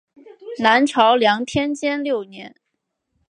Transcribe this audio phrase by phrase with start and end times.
[0.57, 2.55] 南朝梁天监六年。